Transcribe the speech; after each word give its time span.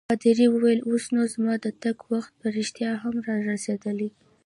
پادري 0.09 0.45
وویل: 0.49 0.79
اوس 0.89 1.03
نو 1.15 1.21
زما 1.33 1.53
د 1.63 1.67
تګ 1.83 1.97
وخت 2.13 2.31
په 2.39 2.47
رښتیا 2.57 2.91
هم 3.03 3.15
رارسیدلی. 3.27 4.09